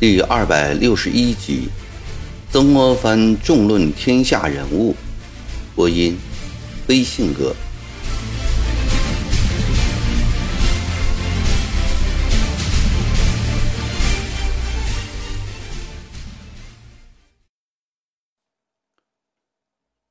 [0.00, 1.68] 第二百六十一集，
[2.52, 4.94] 曾国藩众论天下人物，
[5.74, 6.16] 播音，
[6.86, 7.52] 微信哥。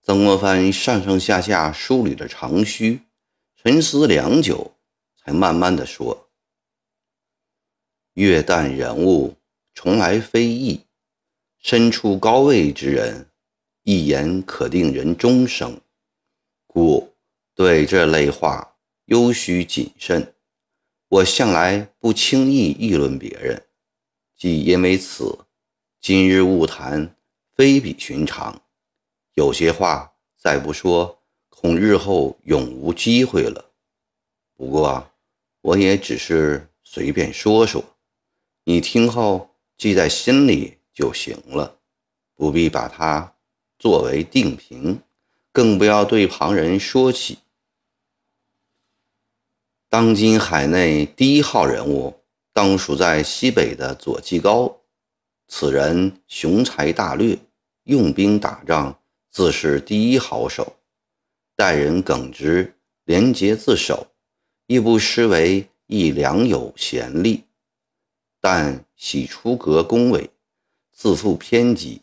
[0.08, 3.02] 曾国藩上上下下梳理着长须，
[3.58, 4.72] 沉思良久，
[5.18, 6.30] 才慢慢的说
[8.16, 9.36] ：“越旦人物。”
[9.76, 10.86] 从来非易，
[11.58, 13.30] 身处高位之人，
[13.84, 15.78] 一言可定人终生，
[16.68, 17.14] 故
[17.54, 18.78] 对这类话
[19.08, 20.34] 尤须谨慎。
[21.10, 23.62] 我向来不轻易议论别人，
[24.38, 25.38] 即因为此，
[26.00, 27.14] 今日勿谈，
[27.54, 28.62] 非比寻常。
[29.38, 33.70] 有些话再不说，恐日后永无机会了。
[34.56, 35.08] 不过，
[35.62, 37.84] 我也只是随便说说，
[38.64, 39.54] 你听后。
[39.78, 41.78] 记在心里就行了，
[42.34, 43.36] 不必把它
[43.78, 45.00] 作为定评，
[45.52, 47.38] 更不要对旁人说起。
[49.88, 54.76] 当今海内第一号人物，当属在西北的左季高。
[55.48, 57.38] 此人雄才大略，
[57.84, 59.00] 用兵打仗
[59.38, 60.78] 自是第一好手，
[61.56, 64.08] 待人耿直，廉洁自守，
[64.66, 67.44] 亦不失为一良友贤吏。
[68.42, 70.28] 但喜出格恭维，
[70.92, 72.02] 自负偏激，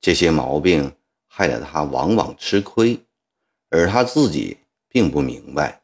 [0.00, 0.92] 这些毛病
[1.28, 2.98] 害得他往往吃亏，
[3.70, 4.56] 而他自己
[4.88, 5.80] 并不明白。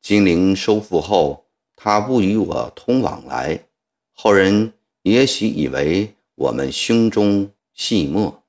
[0.00, 3.66] 金陵收复后，他不与我通往来，
[4.12, 8.43] 后人也许以为我们胸中细末，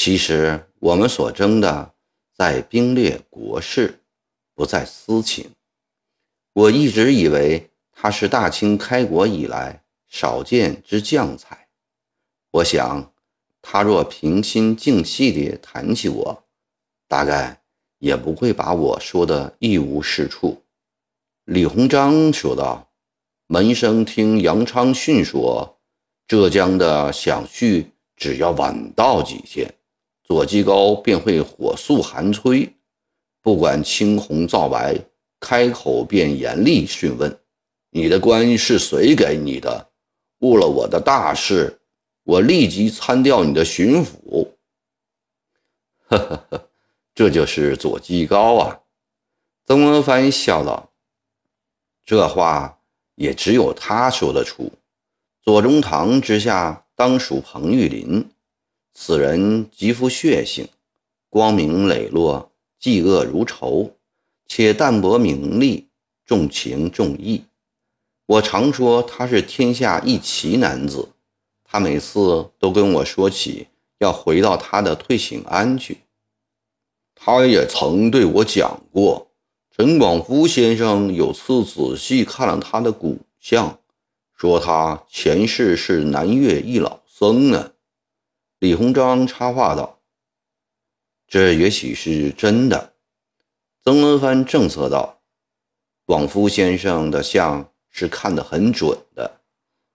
[0.00, 1.92] 其实我们所争的
[2.32, 3.98] 在兵略国事，
[4.54, 5.50] 不在私情。
[6.52, 7.68] 我一直以为。
[8.00, 11.66] 他是大清开国以来少见之将才，
[12.52, 13.12] 我想，
[13.60, 16.44] 他若平心静气地谈起我，
[17.08, 17.60] 大概
[17.98, 20.62] 也不会把我说的一无是处。
[21.46, 22.88] 李鸿章说道
[23.48, 25.80] ：“门生听杨昌训说，
[26.28, 29.74] 浙江的饷序只要晚到几天，
[30.28, 32.70] 左季高便会火速寒催，
[33.40, 34.94] 不管青红皂白，
[35.40, 37.34] 开口便严厉讯问。”
[37.90, 39.88] 你的官是谁给你的？
[40.40, 41.80] 误了我的大事，
[42.24, 44.46] 我立即参调你的巡抚。
[46.08, 46.68] 呵呵呵，
[47.14, 48.80] 这就是左季高啊！
[49.64, 50.92] 曾国藩笑道
[52.04, 52.78] ：“这话
[53.14, 54.70] 也只有他说得出。
[55.42, 58.30] 左宗棠之下，当属彭玉麟。
[59.00, 60.68] 此人极富血性，
[61.30, 62.50] 光明磊落，
[62.82, 63.92] 嫉恶如仇，
[64.48, 65.86] 且淡泊名利，
[66.26, 67.44] 重情重义。”
[68.26, 71.10] 我常说他是天下一奇男子，
[71.62, 75.98] 他每次都跟我说起要回到他的退醒庵去。
[77.14, 79.28] 他也曾对我讲过，
[79.74, 83.78] 陈广夫先生有次仔细看了他的骨相，
[84.34, 87.70] 说他前世是南岳一老僧呢。
[88.58, 90.00] 李鸿章插话道
[91.28, 92.94] ：“这也许是真的。”
[93.84, 95.20] 曾国藩正色道
[96.04, 99.40] ：“广夫先生的相。”是看得很准的，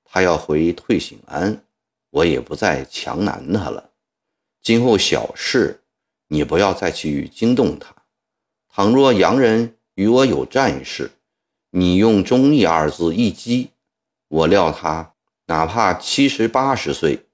[0.03, 1.63] 他要回退醒安，
[2.09, 3.91] 我也不再强难他了。
[4.61, 5.83] 今后小事，
[6.27, 7.95] 你不要再去惊动他。
[8.67, 11.11] 倘若洋人与我有战事，
[11.69, 13.69] 你用“忠义”二字一击，
[14.27, 15.13] 我料他
[15.45, 17.27] 哪怕七十八十岁，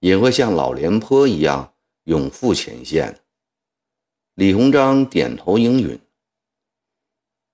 [0.00, 1.74] 也会像老廉颇一样
[2.04, 3.20] 永赴前线。
[4.34, 6.00] 李鸿章点头应允。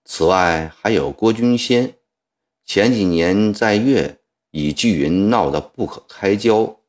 [0.05, 1.95] 此外，还有郭君仙。
[2.65, 4.21] 前几年在粤
[4.51, 6.81] 与纪云闹得不可开交，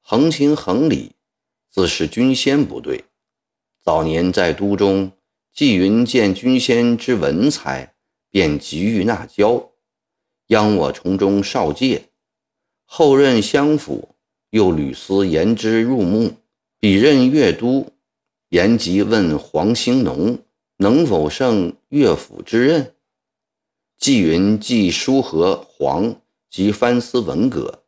[0.00, 1.12] 横情横理，
[1.70, 3.04] 自是君仙不对。
[3.80, 5.12] 早年在都中，
[5.52, 7.94] 纪云见君仙之文才，
[8.30, 9.70] 便急于纳交，
[10.48, 12.10] 央我从中少介。
[12.84, 14.11] 后任相府，
[14.52, 16.32] 又屡思言之入目。
[16.78, 17.92] 彼任乐都，
[18.48, 20.38] 言及问黄兴农
[20.78, 22.94] 能否胜乐府之任。
[23.98, 26.20] 纪云既书和黄
[26.50, 27.84] 及藩司文阁，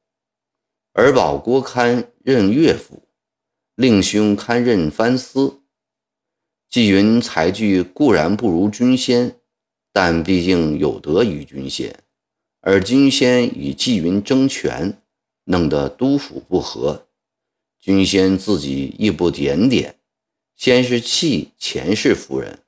[0.92, 3.02] 而保郭堪任乐府，
[3.74, 5.60] 令兄堪任藩司。
[6.70, 9.40] 纪云才具固然不如君仙，
[9.92, 12.04] 但毕竟有德于君仙。
[12.60, 15.02] 而君仙与纪云争权，
[15.44, 17.06] 弄得督府不和，
[17.78, 19.98] 君仙自己亦不点点，
[20.56, 22.60] 先是弃前世夫人，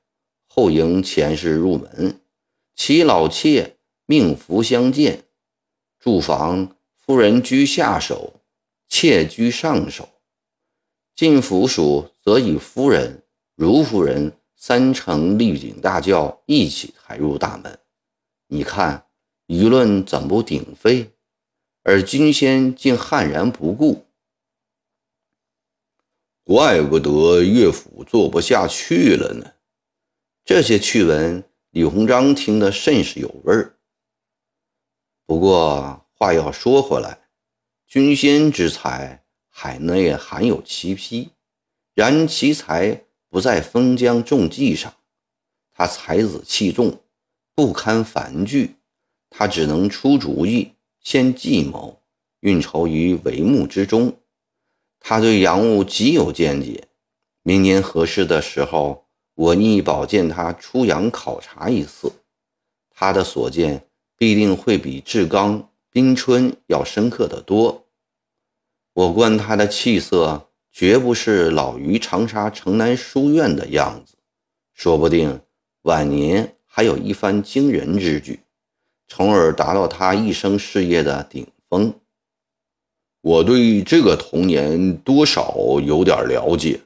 [0.47, 2.21] 后迎前世入门。
[2.75, 5.23] 其老妾命福相见，
[5.99, 8.41] 住房夫人居下手，
[8.87, 10.07] 妾居上手。
[11.15, 13.23] 进府署则以夫人、
[13.55, 17.79] 如夫人三乘绿顶大轿一起抬入大门。
[18.47, 19.07] 你看
[19.47, 21.09] 舆论怎不鼎沸？
[21.87, 24.07] 而君仙竟悍然不顾。
[26.43, 29.53] 怪不得岳府做不下去了呢。
[30.43, 33.77] 这些趣闻，李鸿章听得甚是有味儿。
[35.25, 37.21] 不过话要说回来，
[37.87, 41.31] 君仙之才，海内罕有其批。
[41.93, 44.93] 然其才不在封疆重技上，
[45.71, 47.01] 他才子气重，
[47.55, 48.75] 不堪繁剧。
[49.29, 50.73] 他只能出主意，
[51.09, 52.01] 先计谋，
[52.41, 54.19] 运筹于帷幕之中。
[54.99, 56.89] 他对洋务极有见解，
[57.43, 62.11] 明年合适的时候，我拟保荐他出洋考察一次。
[62.89, 63.87] 他的所见
[64.17, 67.87] 必定会比志刚、宾春要深刻得多。
[68.91, 74.17] 我观他的气色，绝不是老于长沙城南书院的样子，
[74.73, 75.39] 说不定
[75.83, 78.41] 晚年还有一番惊人之举，
[79.07, 81.93] 从而达到他一生事业的顶峰。
[83.21, 86.79] 我对这个童年多少有点了解，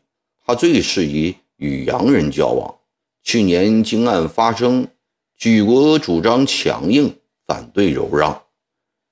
[0.45, 2.79] 他最适宜与洋人交往。
[3.23, 4.87] 去年京案发生，
[5.35, 7.15] 举国主张强硬，
[7.45, 8.43] 反对柔让，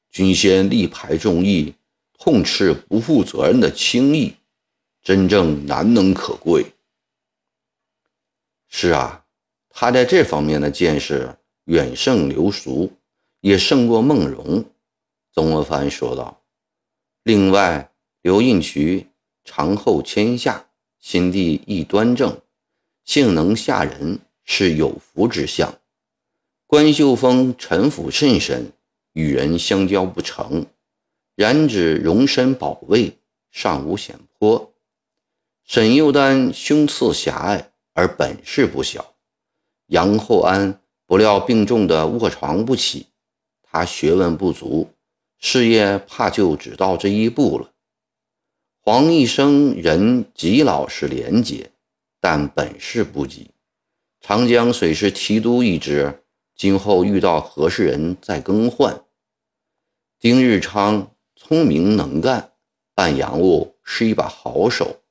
[0.10, 1.76] 君先力排众议，
[2.18, 4.34] 痛斥不负责任的轻易，
[5.04, 6.66] 真正难能可贵。
[8.68, 9.26] 是啊，
[9.70, 12.92] 他在这方面的见识远胜刘叔，
[13.42, 14.66] 也胜过孟融。
[15.34, 16.42] 曾国藩说道。
[17.24, 17.92] 另外，
[18.22, 19.08] 刘应渠
[19.44, 20.68] 长厚谦下，
[21.00, 22.42] 心地亦端正，
[23.06, 25.74] 性能下人，是有福之相。
[26.66, 28.72] 关秀峰城府甚深，
[29.14, 30.66] 与人相交不成，
[31.36, 33.18] 然只容身保卫，
[33.52, 34.74] 尚无险颇。
[35.64, 39.14] 沈幼丹胸次狭隘，而本事不小。
[39.88, 43.08] 杨厚安不料病重的卧床不起，
[43.71, 44.89] 他学问不足。
[45.38, 47.71] 事业怕就只到这一步了。
[48.81, 51.71] 黄一生人极老实廉洁，
[52.19, 53.51] 但本事不济。
[54.19, 56.24] 长江虽是提督一职，
[56.57, 59.01] 今后遇到合适人再更换。
[60.19, 62.51] 丁日昌聪明能干，
[62.94, 65.01] 办洋务是一把好手，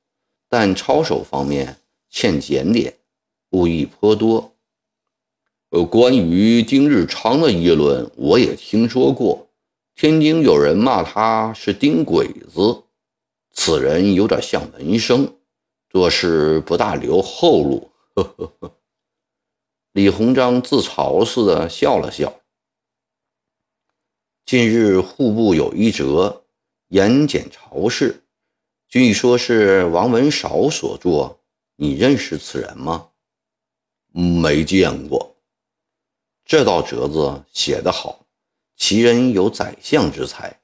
[0.47, 1.77] 但操守方面
[2.11, 2.93] 欠检点，
[3.49, 4.55] 误意颇多。
[5.71, 9.47] 呃，关于丁日昌的议论，我也听说过。
[9.93, 12.83] 天津有人骂他是丁鬼子，
[13.51, 15.31] 此人有点像门生，
[15.89, 17.91] 做事不大留后路。
[19.93, 22.33] 李鸿章自嘲似的笑了笑。
[24.45, 26.45] 近日户部有一折
[26.87, 28.23] 言检朝事，
[28.87, 31.39] 据说是王文韶所作，
[31.75, 33.09] 你认识此人吗？
[34.11, 35.28] 没见过。
[36.49, 38.25] 这道折子写得好。
[38.75, 40.59] 其人有宰相之才，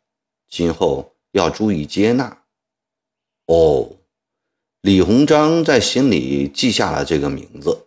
[0.50, 2.44] 今后要注意接纳。
[3.46, 3.96] 哦，
[4.82, 7.86] 李鸿章在心里记下了这个名字。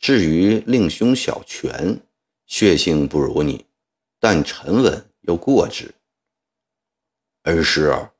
[0.00, 2.00] 至于令兄小泉，
[2.46, 3.66] 血性不如你，
[4.18, 5.94] 但沉稳又过之。
[7.44, 8.10] 恩师，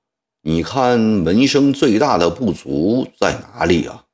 [0.43, 4.07] 你看门生最大的不足在哪里啊？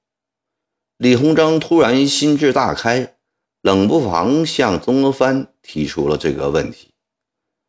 [0.97, 3.19] 李鸿章突然心智大开。
[3.63, 6.89] 冷不防向曾国藩提出了这个问题。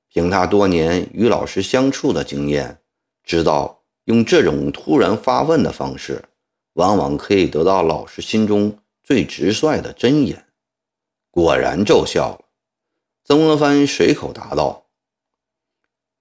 [0.10, 2.82] 凭他多年与老师相处的经验，
[3.24, 6.24] 知道用这种突然发问的方式，
[6.74, 10.46] 往往可以得到老师心中最直率的真言。
[11.30, 12.46] 果然奏效了。
[13.24, 14.88] 曾国藩随口答道：“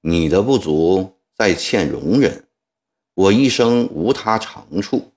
[0.03, 2.47] 你的不足在欠容忍，
[3.15, 5.13] 我一生无他长处，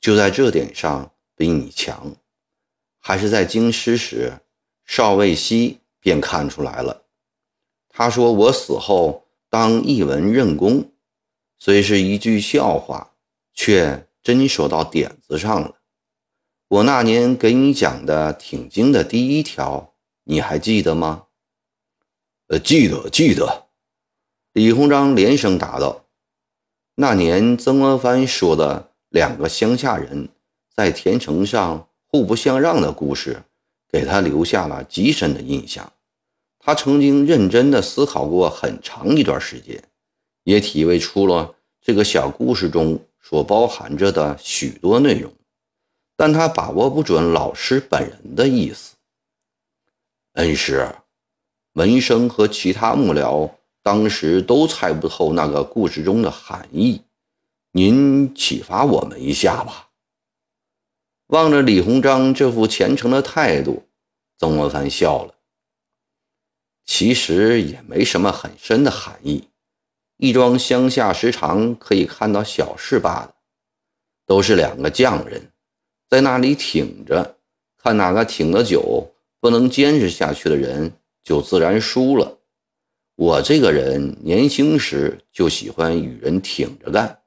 [0.00, 2.14] 就在这点上比你强。”
[3.00, 4.40] 还是在京师时，
[4.84, 7.04] 邵卫西便看出来了。
[7.88, 10.92] 他说：“我死后当一文任公，
[11.58, 13.14] 虽是一句笑话，
[13.54, 15.76] 却真说到点子上了。
[16.68, 21.26] 我那年给你讲的挺经的第一条，你还记得吗
[22.48, 23.68] ？”“呃，记得，记得。”
[24.52, 26.04] 李鸿章连声答道。
[26.96, 30.28] 那年曾国藩说的两个乡下人
[30.74, 31.87] 在田城上。
[32.10, 33.42] 互不相让的故事，
[33.90, 35.92] 给他留下了极深的印象。
[36.58, 39.82] 他曾经认真地思考过很长一段时间，
[40.44, 45.32] 也体味出了这个小故事中所包含着的许多内容，
[46.16, 48.96] 但他把握不准老师本人的意思。
[50.34, 50.94] 恩师，
[51.74, 53.50] 文生和其他幕僚
[53.82, 57.02] 当时都猜不透那个故事中的含义，
[57.72, 59.87] 您启发我们一下吧。
[61.28, 63.86] 望着李鸿章这副虔诚的态度，
[64.38, 65.34] 曾国藩笑了。
[66.86, 69.46] 其实也没什么很深的含义，
[70.16, 73.34] 一桩乡下时常可以看到小事罢了。
[74.24, 75.52] 都是两个匠人，
[76.08, 77.36] 在那里挺着，
[77.76, 80.90] 看哪个挺得久，不能坚持下去的人
[81.22, 82.38] 就自然输了。
[83.16, 87.20] 我这个人年轻时就喜欢与人挺着干，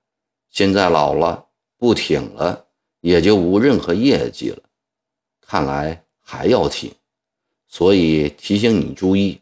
[0.50, 1.46] 现在老了
[1.78, 2.66] 不挺了，
[3.02, 4.64] 也就无任何业绩了。
[5.42, 6.96] 看来还要挺，
[7.68, 9.42] 所以提醒你注意。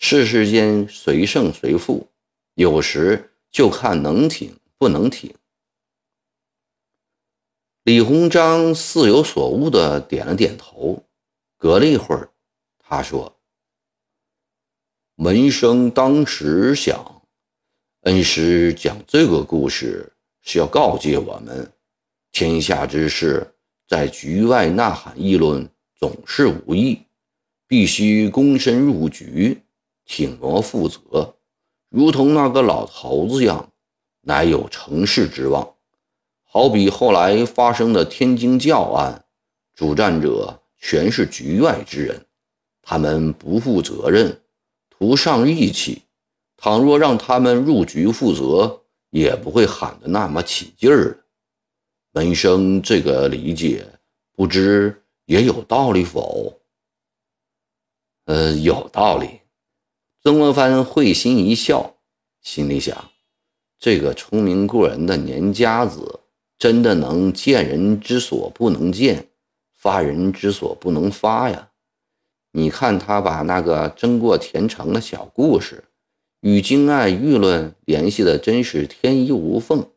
[0.00, 2.06] 世事间随胜随负，
[2.54, 5.34] 有时就看能挺不能挺。
[7.82, 11.02] 李鸿章似有所悟的点了点头，
[11.56, 12.30] 隔了一会儿，
[12.78, 13.34] 他说
[15.16, 17.22] ：“门生当时想，
[18.02, 20.12] 恩师讲这个故事
[20.42, 21.72] 是要告诫我们，
[22.38, 23.52] 天下之事
[23.88, 25.68] 在局外呐喊议论
[25.98, 27.02] 总是无益，
[27.66, 29.60] 必须躬身入局。”
[30.06, 31.34] 挺而负责，
[31.88, 33.72] 如同那个老头子样，
[34.20, 35.68] 乃有成事之望。
[36.44, 39.24] 好比后来发生的天津教案，
[39.74, 42.24] 主战者全是局外之人，
[42.82, 44.40] 他们不负责任，
[44.88, 46.02] 图上义气。
[46.56, 51.16] 倘若让他们入局负责，也不会喊得那么起劲儿了。
[52.12, 53.86] 门生这个理解，
[54.34, 56.60] 不知也有道理否？
[58.24, 59.40] 呃，有道理。
[60.22, 61.96] 曾国藩会心一笑，
[62.42, 63.10] 心里想：
[63.78, 66.20] 这个聪明过人的年家子，
[66.58, 69.28] 真的能见人之所不能见，
[69.76, 71.70] 发人之所不能发呀！
[72.52, 75.84] 你看他把那个争过田城的小故事，
[76.40, 79.88] 与京爱舆论联系的真是天衣无缝。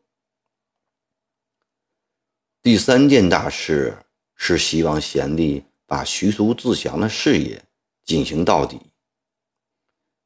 [2.62, 3.98] 第三件大事
[4.36, 7.60] 是希望贤弟把徐图自强的事业
[8.04, 8.78] 进行到底。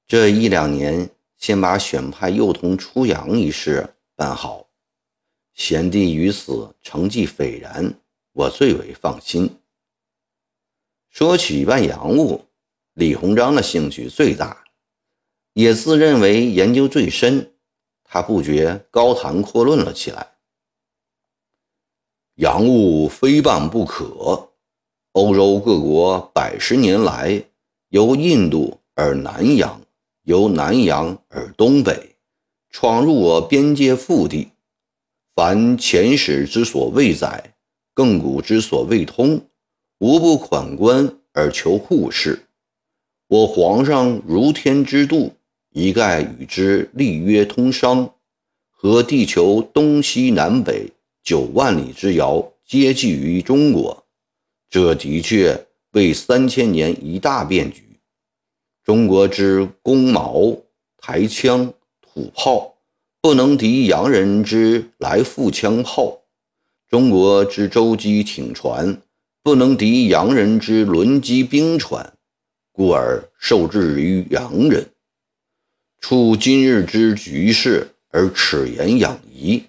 [0.06, 4.68] 这一两年，先把选派幼童出洋一事办好，
[5.54, 7.98] 贤弟于此成绩斐然，
[8.32, 9.58] 我最为放心。
[11.08, 12.44] 说起办洋务，
[12.92, 14.62] 李鸿章的兴趣最大，
[15.54, 17.54] 也自认为研究最深，
[18.04, 20.35] 他不觉高谈阔论了起来。
[22.36, 24.50] 洋务非办不可，
[25.12, 27.42] 欧洲各国百十年来，
[27.88, 29.80] 由印度而南洋。
[30.24, 32.16] 由南洋而东北，
[32.68, 34.48] 闯入我边界腹地，
[35.34, 37.54] 凡前史之所未载，
[37.94, 39.40] 亘古之所未通，
[40.00, 42.48] 无不款官而求护士。
[43.28, 45.32] 我皇上如天之度，
[45.70, 48.12] 一概与之立约通商，
[48.68, 50.90] 和地球东西南北
[51.26, 54.06] 九万里之遥皆寄于中国，
[54.70, 57.82] 这的确为三千年一大变局。
[58.84, 60.56] 中国之弓矛、
[60.96, 62.76] 抬枪、土炮，
[63.20, 66.22] 不能敌洋人之来复枪炮；
[66.88, 69.02] 中国之舟机艇船，
[69.42, 72.12] 不能敌洋人之轮机兵船，
[72.70, 74.88] 故而受制于洋人。
[75.98, 79.64] 处今日之局势而耻言养夷、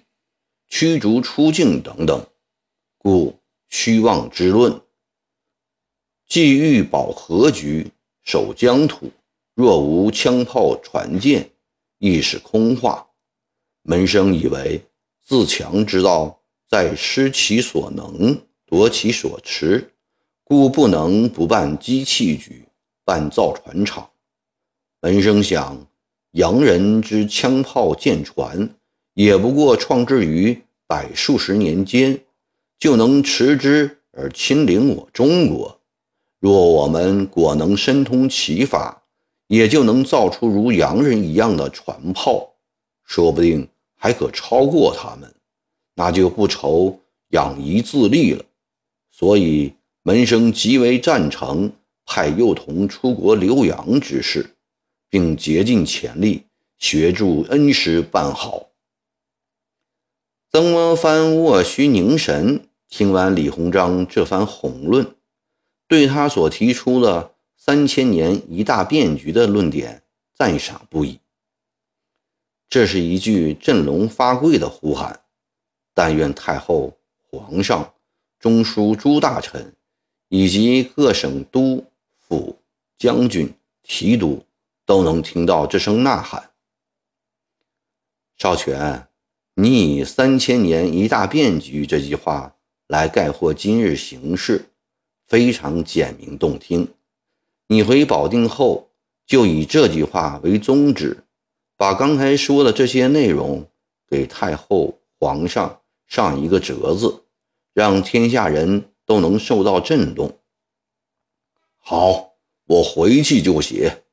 [0.68, 2.26] 驱逐出境等等，
[2.98, 4.80] 故虚妄之论，
[6.26, 7.90] 既欲保和局。
[8.24, 9.10] 守疆土，
[9.54, 11.48] 若无枪炮船舰，
[11.96, 13.08] 亦是空话。
[13.80, 14.84] 门生以为
[15.24, 19.94] 自强之道，在失其所能，夺其所持，
[20.44, 22.68] 故不能不办机器局，
[23.02, 24.10] 办造船厂。
[25.00, 25.86] 门生想，
[26.32, 28.76] 洋人之枪炮舰船，
[29.18, 30.56] 也不过创制于
[30.86, 32.20] 百数十年间，
[32.78, 35.80] 就能持之而亲临我中国。
[36.38, 39.02] 若我们果能深通其法，
[39.48, 42.48] 也就能造出如洋人一样的船炮，
[43.02, 45.34] 说不定还可超过他们，
[45.96, 46.96] 那就不愁
[47.30, 48.44] 养怡自立了。
[49.10, 51.72] 所以门生极为赞成
[52.06, 54.48] 派幼童出国留洋之事，
[55.10, 56.44] 并竭尽全力
[56.78, 58.67] 协助恩师办好。
[60.50, 65.14] 曾国藩卧虚凝神，听完李鸿章这番宏论。
[65.86, 70.02] 对他所提出的三千年一大变局的论点
[70.34, 71.20] 赞赏不已。
[72.66, 75.20] 这是一句振聋发聩的呼喊，
[75.92, 76.96] 但愿太后、
[77.30, 77.92] 皇上、
[78.38, 79.76] 中书诸大臣
[80.28, 81.84] 以及各省督
[82.16, 82.58] 府
[82.96, 83.52] 将军、
[83.82, 84.42] 提督
[84.86, 86.50] 都能听到这声呐喊。
[88.38, 89.06] 少权，
[89.60, 92.54] 你以“三千年一大变局”这句话
[92.86, 94.66] 来概括今日形势，
[95.26, 96.86] 非常简明动听。
[97.66, 98.88] 你回保定后，
[99.26, 101.24] 就以这句话为宗旨，
[101.76, 103.66] 把刚才说的这些内容
[104.08, 107.24] 给太后、皇上上一个折子，
[107.74, 110.38] 让天下人都能受到震动。
[111.78, 112.34] 好，
[112.64, 114.04] 我回去就写。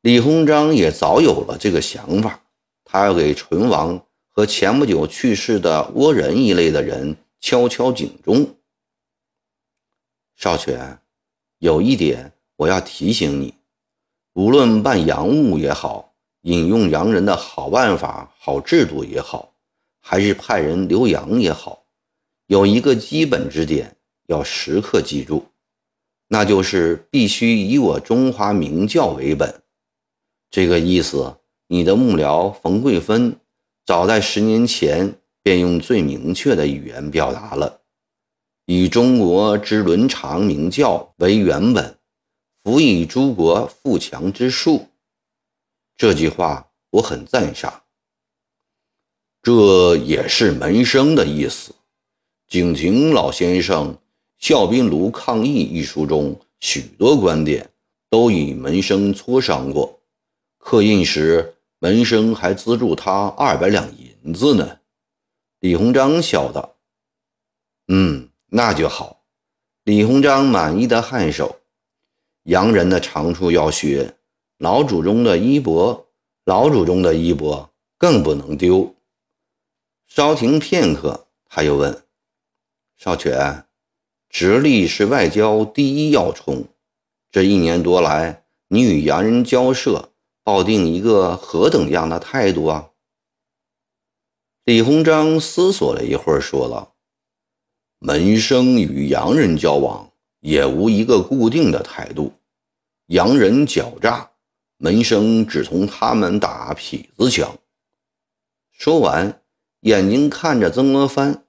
[0.00, 2.40] 李鸿章也早有了这个想法。
[2.86, 8.56] 他要给淳王和前不久去世的倭人一类的人敲敲警钟。
[10.34, 10.98] 少权，
[11.58, 13.54] 有一点我要提醒你：
[14.32, 19.54] 无论办洋务也好，引用洋人的好办法、好制度也好，
[20.00, 21.84] 还是派人留洋也好，
[22.48, 25.46] 有一个基本之点要时刻记住，
[26.26, 29.62] 那就是必须以我中华明教为本。
[30.50, 31.36] 这个意思。
[31.66, 33.40] 你的幕僚冯桂芬，
[33.86, 37.82] 早在十年前便用最明确的语言表达了
[38.64, 41.98] “以中国之伦常名教为原本，
[42.62, 44.88] 辅以诸国富强之术”。
[45.98, 47.82] 这句话我很赞赏。
[49.42, 51.74] 这也是门生的意思。
[52.48, 53.94] 景亭老先生
[54.38, 57.70] 《孝宾庐抗议》一书中，许多观点
[58.08, 60.00] 都与门生磋商过，
[60.56, 61.53] 刻印时。
[61.84, 64.78] 门生还资助他二百两银子呢，
[65.60, 66.76] 李鸿章笑道
[67.88, 69.22] ：“嗯，那就好。”
[69.84, 71.60] 李鸿章满意的颔首。
[72.44, 74.16] 洋人的长处要学，
[74.56, 76.06] 老祖宗的衣钵，
[76.46, 78.94] 老祖宗的衣钵更不能丢。
[80.06, 82.04] 稍停片刻，他又问
[82.96, 83.66] ：“少权，
[84.30, 86.64] 直隶是外交第一要冲，
[87.30, 90.12] 这一年多来，你与洋人交涉？”
[90.44, 92.90] 抱定一个何等样的态度啊？
[94.64, 96.94] 李鸿章思索了一会儿，说道
[97.98, 102.34] ：“门生与洋人交往，也无一个固定的态度。
[103.06, 104.32] 洋人狡诈，
[104.76, 107.58] 门生只同他们打痞子枪。”
[108.70, 109.42] 说完，
[109.80, 111.46] 眼睛看着曾国藩。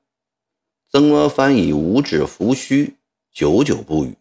[0.90, 2.96] 曾国藩以五指拂须，
[3.34, 4.16] 久久不语。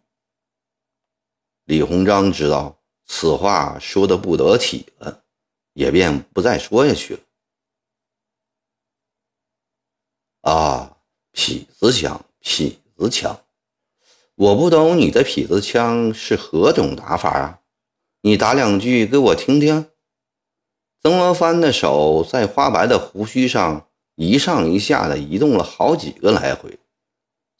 [1.63, 2.77] 李鸿章知道。
[3.07, 5.23] 此话说的不得体了，
[5.73, 7.19] 也便不再说下去了。
[10.41, 10.97] 啊，
[11.33, 13.45] 痞子枪，痞子枪，
[14.35, 17.61] 我不懂你的痞子枪是何种打法啊？
[18.21, 19.89] 你打两句给我听听。
[21.01, 26.79] 曾国藩的手在花白的胡须上一上一下的移动了好几个来回，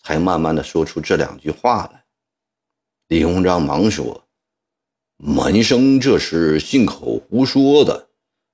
[0.01, 2.05] 才慢慢的说出这两句话来。
[3.07, 4.24] 李鸿章忙说。
[5.17, 8.09] 门生这是信口胡说的，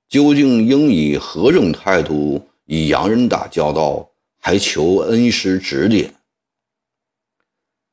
[0.07, 4.11] 究竟应以何种态度与洋人打交道？
[4.43, 6.15] 还求恩师指点。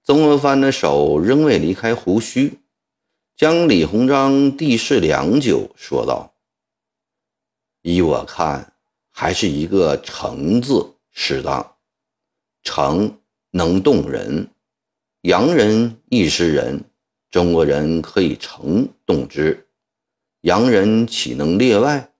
[0.02, 2.58] 曾国藩的手仍未离开胡须，
[3.36, 6.32] 将李鸿章地视良久，说道
[7.82, 8.72] ：“依我看，
[9.10, 11.76] 还是一个‘诚’字适当。
[12.62, 13.18] 诚
[13.50, 14.48] 能动人，
[15.22, 16.82] 洋人亦是人。”
[17.30, 19.68] 中国人可以诚动之，
[20.40, 22.12] 洋人岂能列外？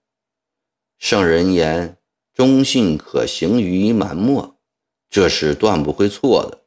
[0.98, 1.96] 圣人言
[2.34, 4.58] ：“忠信可行于蛮漠”，
[5.08, 6.60] 这是断不会错的。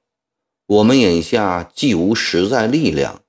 [0.65, 3.21] 我们眼下既无实在力量，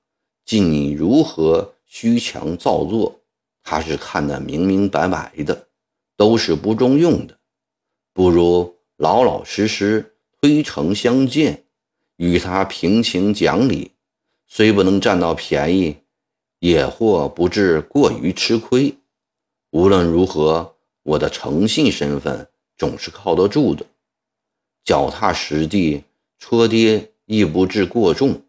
[0.45, 3.21] 尽你如何虚强造作，
[3.61, 5.67] 他是看得明明白白的，
[6.17, 7.37] 都是不中用的。
[8.13, 11.65] 不如老老实实推诚相见，
[12.17, 13.91] 与他平情讲理。
[14.55, 15.97] 虽不能占到便宜，
[16.59, 18.95] 也或不至过于吃亏。
[19.71, 23.83] 无论如何，我的诚信身份总是靠得住的，
[24.85, 26.03] 脚踏实地，
[26.37, 28.43] 戳跌亦不至过重。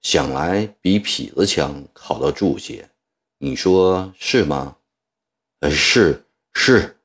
[0.00, 2.88] 想来比痞子强靠得住些，
[3.36, 4.78] 你说是吗？
[5.60, 6.96] 呃，是是。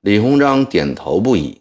[0.00, 1.60] 李鸿章点头不已。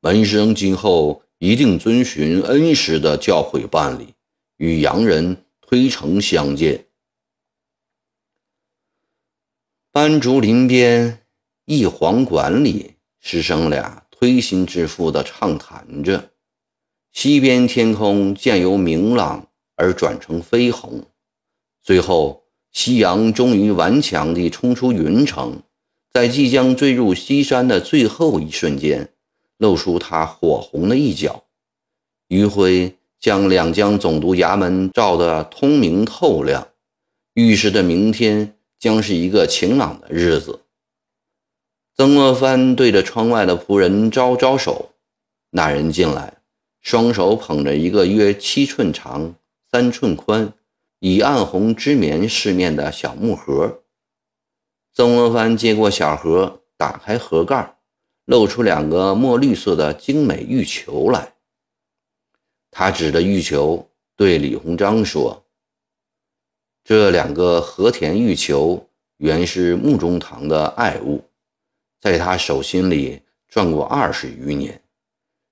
[0.00, 4.14] 门生今后一定遵循恩师的教诲办理。
[4.62, 6.86] 与洋人推诚相见，
[9.90, 11.26] 斑竹林边
[11.64, 16.30] 一黄馆里，师生俩推心置腹地畅谈着。
[17.10, 21.06] 西边天空渐由明朗而转成绯红，
[21.82, 25.60] 最后夕阳终于顽强地冲出云层，
[26.08, 29.12] 在即将坠入西山的最后一瞬间，
[29.56, 31.46] 露出它火红的一角。
[32.28, 36.66] 余晖将两江总督衙门照得通明透亮，
[37.34, 40.62] 预示着明天将是一个晴朗的日子。
[41.96, 44.90] 曾国藩对着窗外的仆人招招手，
[45.50, 46.38] 那人进来，
[46.80, 49.36] 双手捧着一个约七寸长、
[49.70, 50.52] 三寸宽、
[50.98, 53.82] 以暗红织棉饰面的小木盒。
[54.92, 57.76] 曾国藩接过小盒，打开盒盖，
[58.24, 61.31] 露出两个墨绿色的精美玉球来。
[62.74, 65.44] 他指着玉球对李鸿章说
[66.82, 71.22] ：“这两个和田玉球原是穆中堂的爱物。”
[72.00, 74.82] 在他手心里转过二十余年。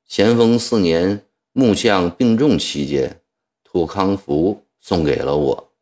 [0.06, 3.20] 咸丰四年，木匠病重期间，
[3.62, 5.72] 土康福送给了我。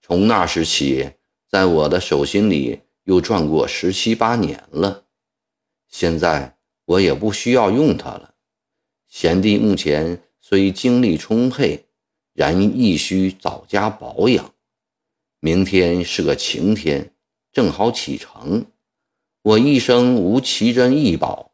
[0.00, 1.12] 从那时起，
[1.48, 5.04] 在我的手心里又转过十七八年了。
[5.88, 6.56] 现在
[6.86, 8.34] 我也不需要用它了。
[9.06, 11.84] 贤弟目前虽精力充沛，
[12.34, 14.52] 然亦需早加保养。
[15.38, 17.14] 明天是个晴天，
[17.52, 18.66] 正好启程。
[19.42, 21.52] 我一生无奇珍异宝，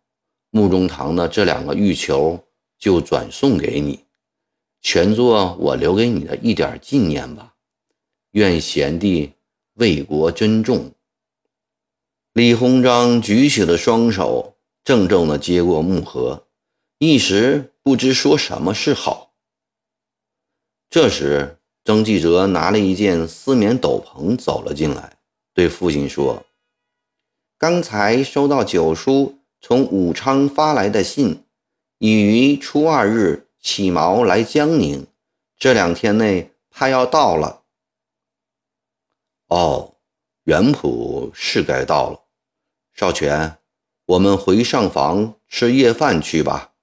[0.51, 2.43] 墓中堂的这两个玉球
[2.79, 4.01] 就转送给你，
[4.81, 7.55] 全做我留给你的一点纪念吧。
[8.31, 9.33] 愿贤弟
[9.75, 10.93] 为国珍重。
[12.33, 16.47] 李鸿章举起了双手，郑重地接过木盒，
[16.99, 19.33] 一时不知说什么是好。
[20.91, 25.17] 这时，曾纪泽拿了一件丝棉斗篷走了进来，
[25.55, 26.45] 对父亲说。
[27.57, 31.45] 刚才收到九叔从武昌发来的信，
[31.97, 35.07] 已于初二日起锚来江宁，
[35.57, 37.63] 这两天内怕要到了。
[39.47, 39.95] 哦，
[40.45, 42.21] 原谱是该到了。
[42.93, 43.57] 少荃，
[44.05, 46.75] 我们回上房吃夜饭去吧。